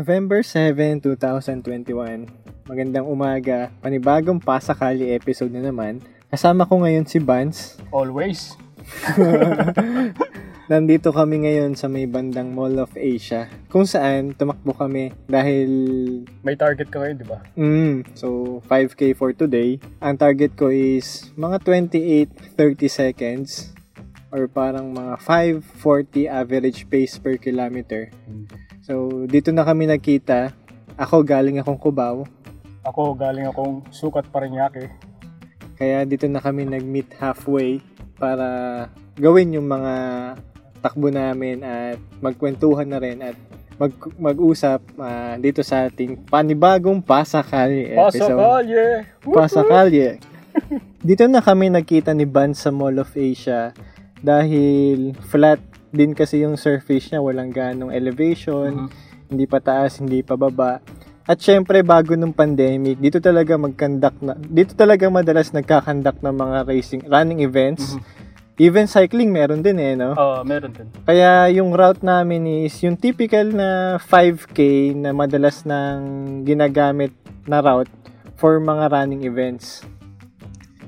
[0.00, 2.24] November 7, 2021.
[2.64, 3.68] Magandang umaga.
[3.84, 6.00] Panibagong Pasakali episode na naman.
[6.32, 7.76] Kasama ko ngayon si Vance.
[7.92, 8.56] Always.
[10.72, 13.52] Nandito kami ngayon sa may bandang Mall of Asia.
[13.68, 15.68] Kung saan tumakbo kami dahil...
[16.40, 17.44] May target ka ngayon, di ba?
[17.60, 19.76] Mm, so, 5K for today.
[20.00, 21.60] Ang target ko is mga
[22.56, 23.76] 28-30 seconds
[24.32, 28.08] or parang mga 540 average pace per kilometer.
[28.90, 30.50] So, dito na kami nagkita.
[30.98, 32.26] Ako galing akong Cubao.
[32.82, 34.90] Ako, galing akong sukat Parañaque.
[35.78, 37.78] Kaya dito na kami nag-meet halfway
[38.18, 39.94] para gawin yung mga
[40.82, 43.38] takbo namin at magkwentuhan na rin at
[43.78, 48.34] mag mag-usap ah, dito sa ating panibagong Pasakali episode.
[48.34, 48.86] Pasakalye!
[49.22, 50.10] Pasakalye.
[51.06, 53.70] dito na kami nagkita ni Ban sa Mall of Asia
[54.18, 58.90] dahil flat din kasi yung surface niya, walang ganong elevation,
[59.30, 60.82] hindi pa taas, hindi pa baba.
[61.30, 66.58] At syempre, bago nung pandemic, dito talaga mag-conduct na, dito talaga madalas nagkakandak ng mga
[66.66, 67.94] racing, running events.
[68.60, 70.12] Even cycling meron din eh, no?
[70.18, 70.90] Oo, meron din.
[71.08, 76.02] Kaya yung route namin is yung typical na 5K na madalas nang
[76.44, 77.14] ginagamit
[77.48, 77.88] na route
[78.36, 79.80] for mga running events.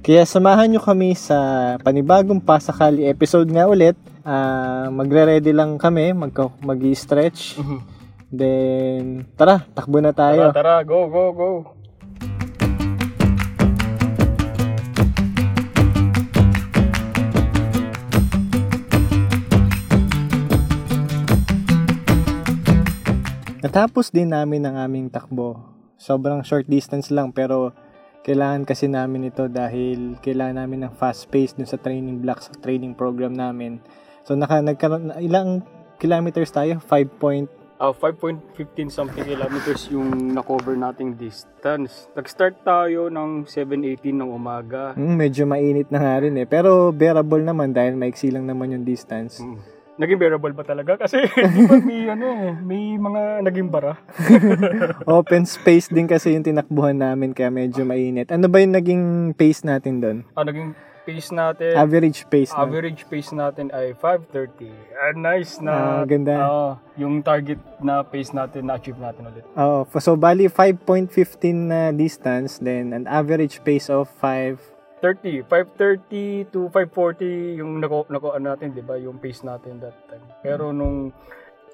[0.00, 3.94] Kaya samahan nyo kami sa panibagong Pasakali episode nga ulit.
[4.20, 7.56] Ah, magre-ready lang kami, mag mag-stretch.
[8.28, 10.52] Then, tara, takbo na tayo.
[10.52, 11.50] Tara, tara, go, go, go.
[23.60, 25.56] Natapos din namin ang aming takbo.
[25.96, 27.72] Sobrang short distance lang pero
[28.20, 32.52] kailangan kasi namin ito dahil kailangan namin ng fast pace dun sa training block sa
[32.60, 33.80] training program namin.
[34.30, 35.66] So naka nagkaroon ilang
[35.98, 36.78] kilometers tayo?
[36.86, 42.12] 5 point Ah, 5.15 something kilometers yung na-cover nating distance.
[42.12, 44.92] Nag-start tayo ng 7.18 ng umaga.
[44.92, 46.44] mm, medyo mainit na nga rin eh.
[46.44, 49.40] Pero bearable naman dahil maiksi lang naman yung distance.
[49.40, 49.58] Mm.
[49.96, 51.00] Naging bearable ba talaga?
[51.00, 51.24] Kasi
[51.88, 53.96] may, ano, eh, may mga naging bara.
[55.18, 58.28] Open space din kasi yung tinakbuhan namin kaya medyo mainit.
[58.28, 60.18] Ano ba yung naging pace natin doon?
[60.36, 62.60] Ah, naging pace natin, Average pace na.
[62.62, 64.70] average pace natin ay 5.30.
[64.96, 66.04] Ah, nice na.
[66.04, 66.34] ganda.
[66.44, 66.68] Oo,
[67.00, 69.44] yung target na pace natin na-achieve natin ulit.
[69.56, 69.84] Oo.
[69.98, 71.10] so bali 5.15
[71.68, 74.60] na distance then an average pace of 5
[75.00, 79.00] 30, 5.30 to 5.40 yung nako, nako natin, di ba?
[79.00, 80.20] Yung pace natin that time.
[80.44, 81.08] Pero nung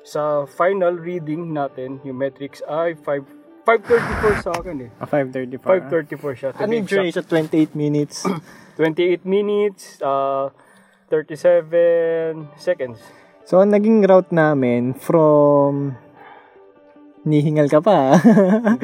[0.07, 4.91] sa final reading natin, yung metrics ay 5 5.34 sa akin eh.
[5.03, 6.15] ah, 5.34.
[6.15, 6.49] 5.34 siya.
[6.55, 7.25] to Ano yung duration?
[7.27, 8.23] 28 minutes.
[8.79, 10.55] 28 minutes, uh,
[11.11, 13.03] 37 seconds.
[13.43, 15.99] So, ang naging route namin from...
[17.27, 18.15] Nihingal ka pa.
[18.15, 18.19] ah.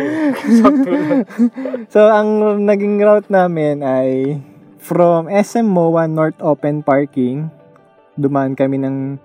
[1.95, 4.43] So, ang naging route namin ay
[4.83, 7.55] from SM MOA North Open Parking.
[8.19, 9.23] Dumaan kami ng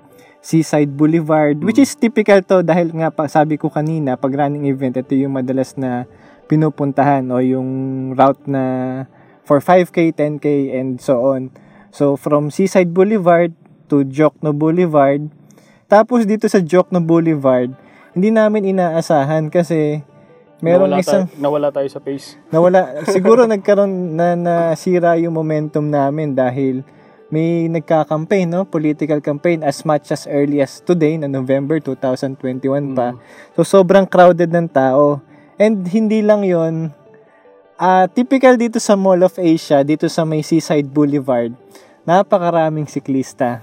[0.47, 4.95] Seaside Boulevard, which is typical to dahil nga pa, sabi ko kanina, pag running event,
[4.95, 6.07] ito yung madalas na
[6.47, 7.67] pinupuntahan o yung
[8.15, 8.63] route na
[9.43, 11.51] for 5K, 10K, and so on.
[11.91, 13.51] So, from Seaside Boulevard
[13.91, 15.27] to Jokno Boulevard.
[15.87, 17.71] Tapos dito sa Jokno Boulevard,
[18.11, 20.03] hindi namin inaasahan kasi
[20.59, 22.35] merong nawala isang tayo, nawala tayo sa pace.
[22.49, 22.79] nawala
[23.15, 26.81] siguro nagkaroon na nasira yung momentum namin dahil
[27.27, 28.63] may nagka-campaign no?
[28.63, 33.15] Political campaign as much as early as today na November 2021 pa.
[33.55, 35.19] So sobrang crowded ng tao.
[35.57, 36.93] And hindi lang yon
[37.77, 41.53] ah typical dito sa Mall of Asia dito sa may Seaside Boulevard
[42.07, 43.59] napakaraming siklista.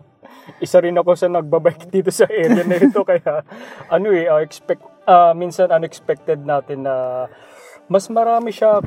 [0.64, 3.42] Isa rin ako sa nagbabike dito sa area na ito kaya
[3.88, 7.26] ano eh uh, expect ah, minsan unexpected natin na
[7.88, 8.84] mas marami siya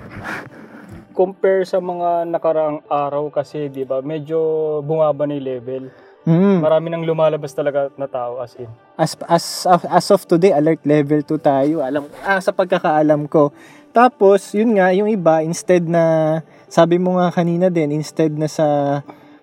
[1.19, 4.39] compare sa mga nakaraang araw kasi 'di ba medyo
[4.87, 5.83] bumaba na yung level.
[6.23, 6.63] mm.
[6.63, 8.71] Marami nang lumalabas talaga na tao as in.
[8.95, 9.45] as as
[9.83, 13.51] as of today alert level 2 tayo alam ah, sa pagkakaalam ko
[13.91, 16.39] tapos yun nga yung iba instead na
[16.71, 18.99] sabi mo nga kanina din instead na sa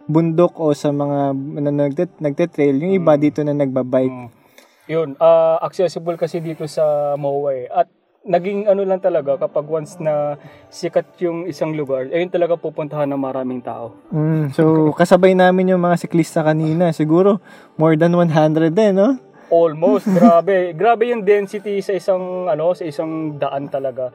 [0.07, 4.47] bundok o sa mga na nagte, nagte-trail yung iba dito na nagbabike Mm.
[4.87, 7.67] Yun, ah, accessible kasi dito sa MOA eh.
[7.75, 7.91] At
[8.27, 10.35] naging ano lang talaga kapag once na
[10.67, 13.95] sikat yung isang lugar, ayun talaga pupuntahan ng maraming tao.
[14.11, 17.39] mm, so kasabay namin yung mga siklista kanina siguro
[17.79, 20.75] more than 100 din no Almost, grabe.
[20.75, 24.11] Grabe yung density sa isang ano, sa isang daan talaga.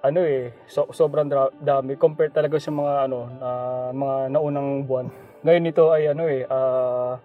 [0.00, 3.48] Ano eh, so, sobrang dra- dami compared talaga sa mga ano, na
[3.90, 5.10] mga naunang buwan.
[5.42, 7.18] Ngayon ito ay ano eh, ah,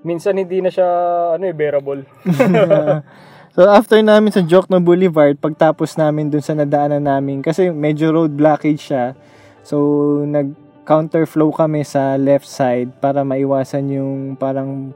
[0.00, 0.88] minsan hindi na siya
[1.36, 2.08] ano eh bearable.
[3.56, 8.36] So after namin sa Jokno Boulevard, pagtapos namin dun sa nadaanan namin, kasi medyo road
[8.36, 9.16] blockage siya.
[9.64, 9.80] So
[10.28, 10.52] nag
[10.84, 14.92] counterflow kami sa left side para maiwasan yung parang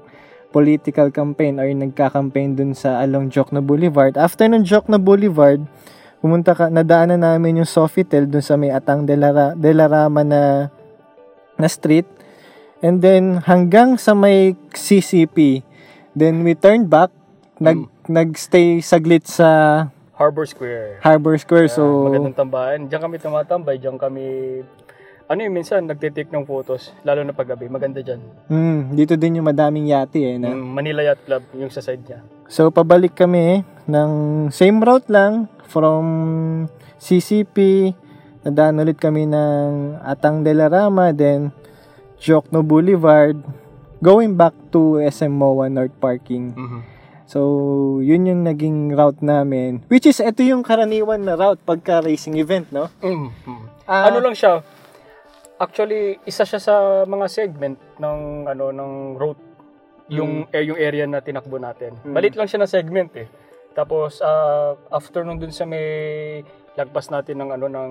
[0.52, 4.20] political campaign or nagka-campaign dun sa along Jokno Boulevard.
[4.20, 5.64] After ng Jokno Boulevard,
[6.20, 9.88] pumunta ka, nadaanan namin yung Sofitel dun sa may Atang de la, Ra- de la
[9.88, 10.68] Rama na,
[11.56, 12.06] na street.
[12.84, 15.64] And then hanggang sa may CCP.
[16.12, 17.08] Then we turned back,
[17.60, 17.78] nag,
[18.08, 19.48] nagstay saglit sa
[20.16, 21.00] Harbor Square.
[21.00, 21.68] Harbor Square.
[21.68, 22.78] Ah, So, magandang tambahan.
[22.88, 24.24] Diyan kami tumatambay, diyan kami
[25.30, 27.70] ano yun, minsan nagtitake ng photos, lalo na paggabi.
[27.70, 28.18] Maganda dyan.
[28.50, 30.36] mm, dito din yung madaming yati eh.
[30.36, 32.18] Na, Yung Manila Yacht Club, yung sa side niya.
[32.50, 34.10] So, pabalik kami ng
[34.50, 36.02] same route lang from
[36.98, 37.94] CCP.
[38.42, 41.54] Nadaan ulit kami ng Atang de la Rama, then
[42.18, 43.38] Jokno Boulevard,
[44.02, 46.50] going back to SM MOA North Parking.
[46.52, 46.80] Mhm.
[47.30, 49.86] So, yun yung naging route namin.
[49.86, 52.90] Which is, ito yung karaniwan na route pagka racing event, no?
[52.98, 53.64] Mm, mm.
[53.86, 54.10] Ah.
[54.10, 54.58] ano lang siya?
[55.62, 56.74] Actually, isa siya sa
[57.06, 59.42] mga segment ng ano ng route
[60.10, 61.94] yung eh, yung area na tinakbo natin.
[62.02, 62.10] Mm.
[62.18, 63.30] Malit lang siya na segment eh.
[63.78, 66.42] Tapos ah, after nung dun sa may
[66.74, 67.90] lagpas natin ng ano ng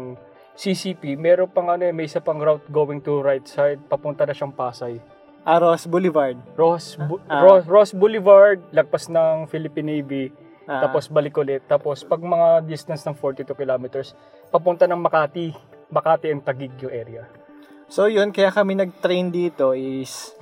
[0.60, 4.36] CCP, meron pang ano eh, may isa pang route going to right side, papunta na
[4.36, 5.00] siyang Pasay.
[5.44, 6.38] Aros Boulevard.
[6.54, 7.42] Ross, Bu- Ah.
[7.42, 10.26] Ross, Ross Boulevard, lagpas ng Philippine Navy,
[10.64, 10.86] Ah.
[10.86, 11.64] tapos balik ulit.
[11.66, 14.14] Tapos pag mga distance ng 42 kilometers,
[14.48, 15.56] papunta ng Makati,
[15.90, 17.24] Makati and Taguig yung area.
[17.90, 20.38] So yun, kaya kami nag-train dito is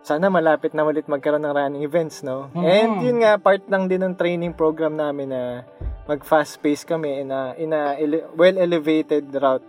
[0.00, 2.48] sana malapit na ulit magkaroon ng running events, no?
[2.52, 2.64] Mhm.
[2.64, 5.64] And yun nga, part lang din ng training program namin na
[6.04, 9.64] mag-fast pace kami in a, in a ele- well-elevated route.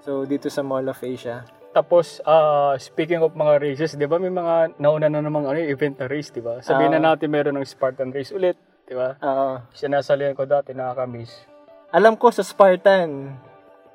[0.00, 1.48] So, dito sa Mall of Asia.
[1.74, 5.98] Tapos, ah, speaking of mga races, di ba may mga nauna na namang ano, event
[5.98, 6.62] na race, di ba?
[6.62, 7.06] Sabihin na Ah.
[7.12, 8.54] natin meron ng Spartan race ulit,
[8.86, 9.18] di ba?
[9.18, 9.58] Oo.
[9.74, 11.34] Sinasalihan ko dati, nakakamiss.
[11.90, 13.34] alam ko sa Spartan,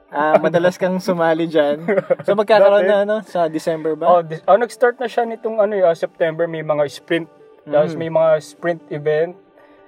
[0.10, 1.84] ah madalas kang sumali dyan.
[2.24, 4.08] So, magkakaroon na ano, sa December ba?
[4.10, 7.28] Oh, dis- oh, nag-start na siya nitong ano, ah, September, may mga sprint.
[7.64, 7.98] Tapos Mm.
[7.98, 9.34] may mga sprint event.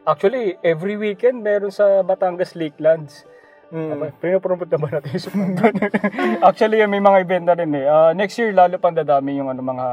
[0.02, 3.24] Actually, every weekend meron sa Batangas Lakelands.
[3.72, 4.20] Mm.
[4.20, 5.74] Pinopromote na ba natin yung Spartan?
[6.48, 7.88] Actually, may mga event na rin eh.
[7.88, 9.88] Ah, next year, lalo pang dadami yung ano, mga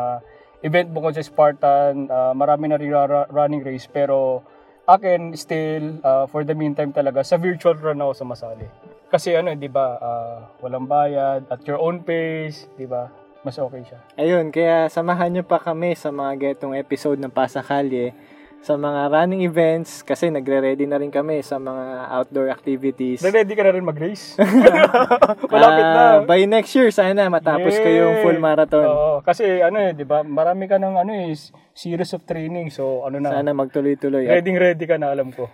[0.66, 2.10] event bukod sa Spartan.
[2.10, 3.86] Ah, marami na rin ra- running race.
[3.86, 4.42] Pero
[4.82, 8.66] akin, still, ah, for the meantime talaga, sa virtual run ako sumasali.
[9.08, 13.06] Kasi ano, di ba, ah, walang bayad, at your own pace, di ba?
[13.47, 14.02] Mas okay siya.
[14.18, 18.11] Ayun, kaya samahan nyo pa kami sa mga getong episode ng Pasakalye
[18.59, 23.23] sa mga running events kasi nagre-ready na rin kami sa mga outdoor activities.
[23.23, 24.35] Ready ka na rin mag-race?
[25.53, 26.03] Malapit na.
[26.03, 28.85] Ah, by next year, sana matapos ko yung full marathon.
[28.85, 31.33] Oo, kasi ano eh, di ba, marami ka ng ano eh,
[31.73, 32.69] series of training.
[32.75, 34.27] So, ano na, Sana magtuloy-tuloy.
[34.27, 35.47] Ready ready ka na, alam ko.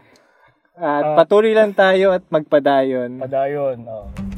[0.75, 3.23] at patuloy lang tayo at magpadayon.
[3.23, 3.79] Padayon.
[3.87, 4.34] oo.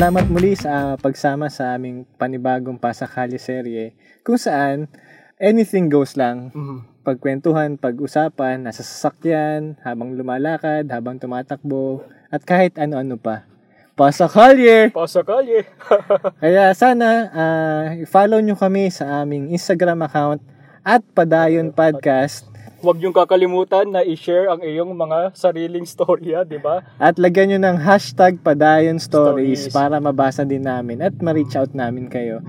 [0.00, 3.92] Salamat muli sa pagsama sa aming panibagong Pasakalye serye
[4.24, 4.88] kung saan
[5.36, 6.48] anything goes lang.
[6.56, 7.04] Mhm.
[7.04, 12.00] Pagkwentuhan, pag-usapan, nasa sasakyan, habang lumalakad, habang tumatakbo,
[12.32, 13.44] at kahit ano-ano pa.
[13.92, 14.88] Pasakalye!
[14.88, 15.68] Pasa kalye.
[16.48, 20.40] Kaya sana ah, i-follow nyo kami sa aming Instagram account
[20.80, 22.48] at Padayon Podcast
[22.80, 26.80] Huwag niyong kakalimutan na i-share ang iyong mga sariling storya, di ba?
[26.96, 29.76] at lagyan nyo ng hashtag Padayon Stories, Stories.
[29.76, 32.40] para mabasa din namin at ma-reach out namin kayo.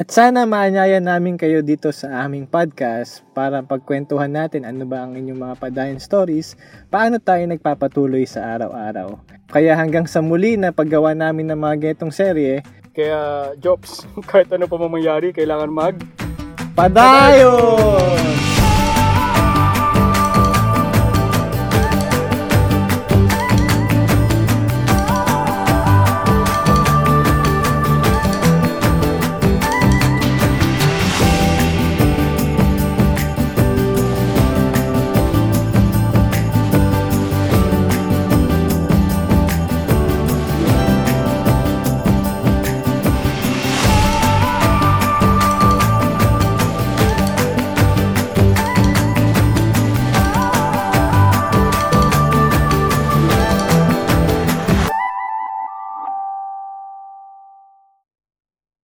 [0.00, 5.20] At sana maanyaya namin kayo dito sa aming podcast para pagkwentuhan natin ano ba ang
[5.20, 6.56] inyong mga Padayon Stories,
[6.88, 9.20] paano tayo nagpapatuloy sa araw-araw.
[9.52, 12.64] Kaya hanggang sa muli na paggawa namin ng mga getong serye,
[12.96, 16.00] Kaya, Jobs, kahit ano pa mangyari, kailangan mag...
[16.72, 18.43] Padayon!